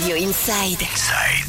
Radio 0.00 0.16
Inside. 0.16 0.82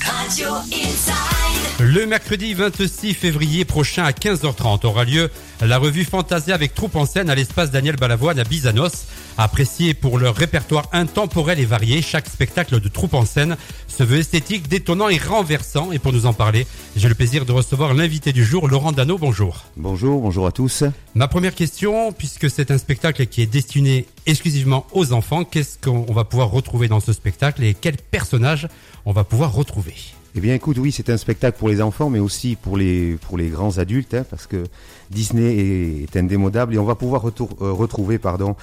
Radio 0.04 0.56
Inside. 0.74 1.80
Le 1.80 2.06
mercredi 2.06 2.54
26 2.54 3.14
février 3.14 3.64
prochain 3.64 4.04
à 4.04 4.12
15h30 4.12 4.86
aura 4.86 5.06
lieu 5.06 5.30
la 5.62 5.78
revue 5.78 6.04
Fantasia 6.04 6.54
avec 6.54 6.76
troupe 6.76 6.98
en 6.98 7.06
scène 7.06 7.30
à 7.30 7.36
l'espace 7.36 7.72
Daniel 7.72 7.96
Balavoine 7.96 8.40
à 8.40 8.44
Bizanos. 8.44 9.06
Apprécié 9.38 9.94
pour 9.94 10.20
leur 10.20 10.36
répertoire 10.36 10.88
intemporel 10.92 11.60
et 11.60 11.66
varié, 11.66 12.02
chaque 12.02 12.28
spectacle 12.28 12.80
de 12.80 12.88
troupe 12.90 13.14
en 13.14 13.26
scène 13.26 13.58
se 13.88 14.04
veut 14.04 14.20
esthétique, 14.20 14.68
détonnant 14.68 15.10
et 15.10 15.18
renversant. 15.18 15.92
Et 15.92 16.00
pour 16.00 16.14
nous 16.14 16.26
en 16.26 16.34
parler, 16.34 16.68
j'ai 16.96 17.10
le 17.10 17.16
plaisir 17.16 17.46
de 17.46 17.52
recevoir 17.52 17.94
l'invité 17.94 18.34
du 18.34 18.44
jour, 18.44 18.68
Laurent 18.68 18.92
Dano. 18.92 19.18
Bonjour. 19.18 19.66
Bonjour, 19.78 20.22
bonjour 20.22 20.48
à 20.48 20.52
tous. 20.52 20.84
Ma 21.16 21.28
première 21.28 21.56
question, 21.56 22.12
puisque 22.12 22.50
c'est 22.50 22.72
un 22.72 22.78
spectacle 22.78 23.26
qui 23.26 23.42
est 23.42 23.48
destiné 23.48 24.06
exclusivement 24.26 24.86
aux 24.92 25.14
enfants, 25.14 25.44
qu'est-ce 25.44 25.78
qu'on 25.78 26.14
va 26.14 26.24
pouvoir 26.24 26.50
retrouver 26.52 26.88
dans 26.88 27.00
ce 27.00 27.14
spectacle 27.14 27.64
et 27.64 27.74
quels 27.74 27.98
personnages 27.98 28.68
on 29.06 29.12
va 29.12 29.24
pouvoir 29.24 29.54
retrouver? 29.54 29.96
Eh 30.36 30.40
bien, 30.40 30.54
écoute, 30.56 30.78
oui, 30.78 30.92
c'est 30.94 31.10
un 31.10 31.18
spectacle 31.18 31.58
pour 31.60 31.68
les 31.70 31.82
enfants, 31.82 32.10
mais 32.10 32.20
aussi 32.20 32.56
pour 32.56 32.78
les, 32.78 33.18
pour 33.28 33.38
les 33.38 33.50
grands 33.50 33.78
adultes, 33.80 34.14
hein, 34.14 34.26
parce 34.30 34.48
que 34.48 34.64
Disney 35.10 35.56
est, 35.58 36.04
est 36.04 36.18
indémodable 36.18 36.74
et 36.74 36.78
on 36.78 36.86
va 36.86 36.96
pouvoir 36.96 37.22
retour- 37.22 37.58
euh, 37.62 37.72
retrouver, 37.74 38.18
pardon, 38.18 38.56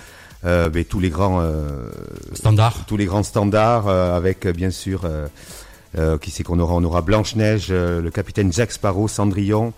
euh, 0.46 0.70
ben, 0.70 0.82
tous 0.84 0.98
les 1.00 1.10
grands 1.10 1.40
euh, 1.42 1.90
Standard. 2.32 2.86
tous 2.86 2.96
les 2.96 3.04
grands 3.04 3.22
standards, 3.22 3.86
euh, 3.86 4.16
avec 4.16 4.46
euh, 4.46 4.52
bien 4.52 4.70
sûr, 4.70 5.02
euh, 5.04 6.16
qui 6.18 6.30
c'est 6.30 6.42
qu'on 6.42 6.58
aura? 6.58 6.74
On 6.74 6.84
aura 6.84 7.02
Blanche 7.02 7.34
Neige, 7.36 7.66
euh, 7.70 8.00
le 8.00 8.10
capitaine 8.10 8.50
Jack 8.52 8.72
Sparrow, 8.72 9.06
Cendrillon, 9.08 9.74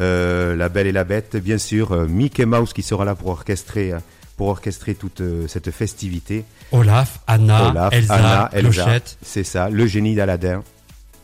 euh, 0.00 0.56
La 0.56 0.70
Belle 0.70 0.86
et 0.86 0.92
la 0.92 1.04
Bête, 1.04 1.36
bien 1.36 1.58
sûr, 1.58 2.06
Mickey 2.08 2.46
Mouse 2.46 2.72
qui 2.72 2.82
sera 2.82 3.04
là 3.04 3.14
pour 3.14 3.28
orchestrer, 3.28 3.92
pour 4.38 4.48
orchestrer 4.48 4.94
toute 4.94 5.20
cette 5.48 5.70
festivité. 5.70 6.44
Olaf, 6.72 7.20
Anna, 7.26 7.70
Olaf, 7.70 7.92
Elsa, 7.92 8.14
Anna, 8.14 8.50
Elsa, 8.54 8.82
Clochette. 8.84 9.18
c'est 9.22 9.44
ça, 9.44 9.68
le 9.68 9.86
génie 9.86 10.14
d'Aladin. 10.14 10.62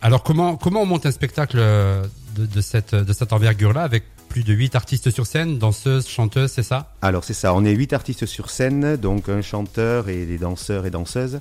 Alors 0.02 0.22
comment 0.22 0.56
comment 0.56 0.82
on 0.82 0.86
monte 0.86 1.06
un 1.06 1.12
spectacle 1.12 1.56
euh, 1.60 2.02
de, 2.36 2.46
de 2.46 2.60
cette 2.60 2.94
de 2.94 3.12
cette 3.12 3.32
envergure-là 3.32 3.82
avec 3.82 4.02
plus 4.28 4.42
de 4.44 4.52
8 4.54 4.74
artistes 4.76 5.10
sur 5.10 5.26
scène, 5.26 5.58
danseuses, 5.58 6.08
chanteuses, 6.08 6.50
c'est 6.50 6.62
ça? 6.62 6.90
Alors 7.02 7.22
c'est 7.22 7.34
ça, 7.34 7.54
on 7.54 7.64
est 7.66 7.72
huit 7.72 7.92
artistes 7.92 8.24
sur 8.26 8.48
scène, 8.50 8.96
donc 8.96 9.28
un 9.28 9.42
chanteur 9.42 10.08
et 10.08 10.24
des 10.24 10.38
danseurs 10.38 10.86
et 10.86 10.90
danseuses. 10.90 11.40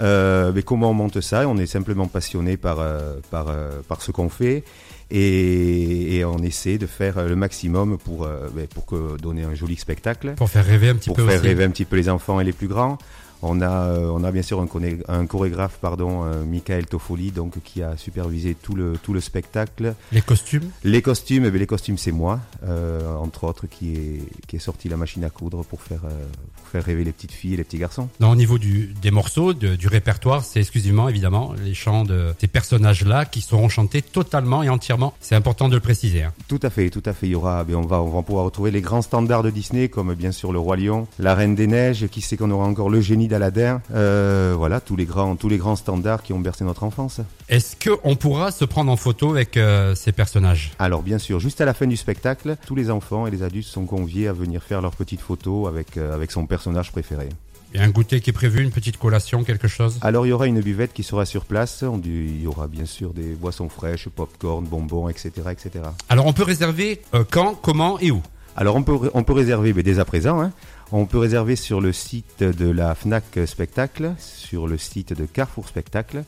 Euh, 0.00 0.50
mais 0.54 0.62
comment 0.64 0.90
on 0.90 0.94
monte 0.94 1.20
ça? 1.20 1.48
On 1.48 1.56
est 1.56 1.66
simplement 1.66 2.06
passionné 2.08 2.56
par 2.56 2.80
euh, 2.80 3.14
par 3.30 3.46
par 3.88 4.02
ce 4.02 4.10
qu'on 4.10 4.28
fait 4.28 4.64
et, 5.10 6.16
et 6.16 6.24
on 6.24 6.38
essaie 6.38 6.78
de 6.78 6.86
faire 6.86 7.22
le 7.26 7.36
maximum 7.36 7.96
pour 7.96 8.26
ben, 8.54 8.66
pour 8.66 8.84
que 8.86 9.16
donner 9.18 9.44
un 9.44 9.54
joli 9.54 9.76
spectacle, 9.76 10.34
Pour 10.36 10.50
faire 10.50 10.66
rêver 10.66 10.88
un 10.90 10.96
petit 10.96 11.08
pour 11.10 11.16
peu 11.16 11.26
faire 11.26 11.38
aussi. 11.38 11.48
rêver 11.48 11.64
un 11.64 11.70
petit 11.70 11.84
peu 11.86 11.96
les 11.96 12.08
enfants 12.08 12.40
et 12.40 12.44
les 12.44 12.52
plus 12.52 12.68
grands. 12.68 12.98
On 13.44 13.60
a, 13.60 13.70
euh, 13.70 14.08
on 14.14 14.22
a 14.24 14.30
bien 14.30 14.42
sûr 14.42 14.60
un, 15.08 15.26
chorégraphe, 15.26 15.78
pardon, 15.80 16.24
euh, 16.24 16.44
Michael 16.44 16.86
Toffoli, 16.86 17.30
donc 17.32 17.54
qui 17.64 17.82
a 17.82 17.96
supervisé 17.96 18.54
tout 18.54 18.74
le 18.74 18.94
tout 19.02 19.12
le 19.12 19.20
spectacle. 19.20 19.94
Les 20.12 20.20
costumes? 20.20 20.70
Les 20.84 21.02
costumes, 21.02 21.44
eh 21.46 21.50
bien, 21.50 21.58
les 21.60 21.66
costumes 21.66 21.98
c'est 21.98 22.12
moi, 22.12 22.40
euh, 22.64 23.14
entre 23.16 23.44
autres, 23.44 23.66
qui 23.66 23.94
est 23.94 24.22
qui 24.46 24.56
est 24.56 24.60
sorti 24.60 24.88
la 24.88 24.96
machine 24.96 25.24
à 25.24 25.30
coudre 25.30 25.64
pour 25.64 25.82
faire 25.82 26.02
euh, 26.04 26.24
pour 26.56 26.68
faire 26.68 26.84
rêver 26.84 27.04
les 27.04 27.12
petites 27.12 27.32
filles 27.32 27.54
et 27.54 27.56
les 27.56 27.64
petits 27.64 27.78
garçons. 27.78 28.08
Non, 28.20 28.30
au 28.30 28.36
niveau 28.36 28.58
du, 28.58 28.94
des 29.02 29.10
morceaux, 29.10 29.52
de- 29.54 29.74
du 29.76 29.88
répertoire, 29.88 30.42
c'est 30.44 30.60
exclusivement 30.60 31.08
évidemment 31.08 31.52
les 31.64 31.74
chants 31.74 32.04
de 32.04 32.32
ces 32.38 32.46
personnages-là 32.46 33.24
qui 33.24 33.40
seront 33.40 33.68
chantés 33.68 34.02
totalement 34.02 34.62
et 34.62 34.68
entièrement. 34.68 35.14
C'est 35.20 35.34
important 35.34 35.68
de 35.68 35.74
le 35.74 35.80
préciser. 35.80 36.22
hein. 36.22 36.32
Tout 36.48 36.60
à 36.62 36.70
fait, 36.70 36.90
tout 36.90 37.02
à 37.04 37.12
fait. 37.12 37.26
Il 37.26 37.32
y 37.32 37.34
aura, 37.34 37.64
ben, 37.64 37.74
on 37.76 37.82
va 37.86 38.00
on 38.02 38.08
va 38.10 38.22
pouvoir 38.22 38.44
retrouver 38.44 38.70
les 38.70 38.80
grands 38.80 39.02
standards 39.02 39.42
de 39.42 39.50
Disney 39.50 39.88
comme 39.88 40.14
bien 40.14 40.32
sûr 40.32 40.52
le 40.52 40.58
roi 40.58 40.76
lion, 40.76 41.06
la 41.18 41.34
reine 41.34 41.54
des 41.54 41.66
neiges, 41.66 42.06
qui 42.08 42.20
sait 42.20 42.36
qu'on 42.36 42.50
aura 42.50 42.66
encore 42.66 42.88
le 42.88 43.00
génie 43.00 43.28
d'Aladin. 43.32 43.82
Euh, 43.94 44.54
voilà, 44.56 44.80
tous 44.80 44.94
les 44.96 45.04
grands 45.04 45.34
tous 45.36 45.48
les 45.48 45.58
grands 45.58 45.76
standards 45.76 46.22
qui 46.22 46.32
ont 46.32 46.38
bercé 46.38 46.64
notre 46.64 46.84
enfance. 46.84 47.20
Est-ce 47.48 47.74
que 47.76 47.90
on 48.04 48.14
pourra 48.14 48.50
se 48.52 48.64
prendre 48.64 48.92
en 48.92 48.96
photo 48.96 49.30
avec 49.30 49.56
euh, 49.56 49.94
ces 49.94 50.12
personnages? 50.12 50.70
Alors 50.78 51.02
bien 51.02 51.18
sûr, 51.18 51.40
juste 51.40 51.60
à 51.60 51.64
la 51.64 51.74
fin 51.74 51.86
du 51.86 51.96
spectacle, 51.96 52.56
tous 52.66 52.74
les 52.76 52.90
enfants 52.90 53.26
et 53.26 53.30
les 53.30 53.42
adultes 53.42 53.66
sont 53.68 53.86
conviés 53.86 54.28
à 54.28 54.32
venir 54.32 54.62
faire 54.62 54.80
leurs 54.80 54.94
petites 54.94 55.20
photos 55.20 55.68
avec 55.68 55.96
euh, 55.96 56.14
avec 56.14 56.30
son 56.30 56.46
personnage 56.46 56.92
préféré. 56.92 57.28
Il 57.74 57.80
y 57.80 57.82
a 57.82 57.86
un 57.86 57.90
goûter 57.90 58.20
qui 58.20 58.28
est 58.28 58.34
prévu, 58.34 58.62
une 58.62 58.70
petite 58.70 58.98
collation, 58.98 59.44
quelque 59.44 59.66
chose? 59.66 59.98
Alors 60.02 60.26
il 60.26 60.28
y 60.28 60.32
aura 60.32 60.46
une 60.46 60.60
buvette 60.60 60.92
qui 60.92 61.02
sera 61.02 61.24
sur 61.24 61.46
place. 61.46 61.82
On 61.82 61.96
dit- 61.96 62.10
Il 62.36 62.42
y 62.42 62.46
aura 62.46 62.66
bien 62.68 62.84
sûr 62.84 63.14
des 63.14 63.32
boissons 63.34 63.70
fraîches, 63.70 64.08
popcorn, 64.10 64.64
bonbons, 64.66 65.08
etc., 65.08 65.30
etc. 65.50 65.70
Alors 66.10 66.26
on 66.26 66.34
peut 66.34 66.42
réserver 66.42 67.00
euh, 67.14 67.24
quand, 67.30 67.54
comment 67.54 67.98
et 67.98 68.10
où? 68.10 68.20
Alors 68.56 68.76
on 68.76 68.82
peut 68.82 69.10
on 69.14 69.22
peut 69.24 69.32
réserver 69.32 69.72
mais 69.72 69.82
dès 69.82 69.98
à 69.98 70.04
présent. 70.04 70.40
Hein. 70.42 70.52
On 70.92 71.06
peut 71.06 71.18
réserver 71.18 71.56
sur 71.56 71.80
le 71.80 71.92
site 71.92 72.42
de 72.42 72.70
la 72.70 72.94
Fnac 72.94 73.24
Spectacle, 73.46 74.12
sur 74.18 74.66
le 74.66 74.76
site 74.76 75.14
de 75.16 75.24
Carrefour 75.24 75.66
Spectacle. 75.68 76.24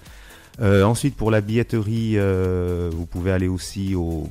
Euh, 0.61 0.85
ensuite 0.85 1.17
pour 1.17 1.33
la 1.33 1.41
billetterie, 1.41 2.13
euh, 2.17 2.89
vous 2.95 3.07
pouvez 3.07 3.33
aller 3.33 3.49
aussi 3.49 3.97
au 3.97 4.29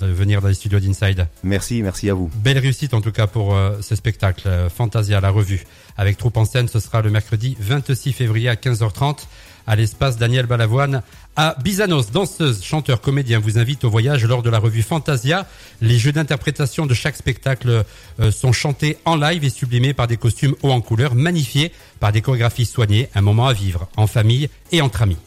de 0.00 0.06
venir 0.06 0.40
dans 0.40 0.48
les 0.48 0.54
studios 0.54 0.80
d'Inside. 0.80 1.26
Merci, 1.42 1.82
merci 1.82 2.10
à 2.10 2.14
vous. 2.14 2.30
Belle 2.36 2.58
réussite 2.58 2.94
en 2.94 3.00
tout 3.00 3.12
cas 3.12 3.26
pour 3.26 3.54
euh, 3.54 3.78
ce 3.80 3.94
spectacle, 3.94 4.42
euh, 4.46 4.68
Fantasia, 4.68 5.20
la 5.20 5.30
revue. 5.30 5.64
Avec 5.96 6.16
troupe 6.16 6.36
en 6.36 6.44
scène, 6.44 6.68
ce 6.68 6.80
sera 6.80 7.02
le 7.02 7.10
mercredi 7.10 7.56
26 7.60 8.12
février 8.12 8.48
à 8.48 8.54
15h30 8.54 9.26
à 9.66 9.76
l'espace 9.76 10.16
Daniel 10.16 10.46
Balavoine 10.46 11.02
à 11.36 11.56
Bizanos. 11.62 12.10
Danseuse, 12.10 12.62
chanteur, 12.62 13.00
comédien 13.00 13.38
vous 13.38 13.58
invite 13.58 13.84
au 13.84 13.90
voyage 13.90 14.24
lors 14.24 14.42
de 14.42 14.50
la 14.50 14.58
revue 14.58 14.82
Fantasia. 14.82 15.46
Les 15.80 15.98
jeux 15.98 16.12
d'interprétation 16.12 16.86
de 16.86 16.94
chaque 16.94 17.16
spectacle 17.16 17.84
euh, 18.20 18.30
sont 18.30 18.52
chantés 18.52 18.98
en 19.04 19.16
live 19.16 19.44
et 19.44 19.50
sublimés 19.50 19.94
par 19.94 20.06
des 20.06 20.16
costumes 20.16 20.54
hauts 20.62 20.72
en 20.72 20.80
couleur, 20.80 21.14
magnifiés 21.14 21.72
par 22.00 22.12
des 22.12 22.20
chorégraphies 22.20 22.66
soignées. 22.66 23.08
Un 23.14 23.20
moment 23.20 23.46
à 23.46 23.52
vivre 23.52 23.88
en 23.96 24.06
famille 24.06 24.48
et 24.72 24.80
entre 24.80 25.02
amis. 25.02 25.18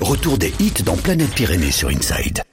Retour 0.00 0.38
des 0.38 0.52
hits 0.58 0.82
dans 0.84 0.96
Planète 0.96 1.30
Pyrénées 1.30 1.70
sur 1.70 1.88
Inside. 1.88 2.42